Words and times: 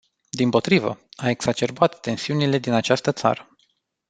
Dimpotrivă, 0.29 0.99
a 1.15 1.29
exacerbat 1.29 1.99
tensiunile 1.99 2.57
din 2.57 2.73
această 2.73 3.11
țară. 3.11 3.55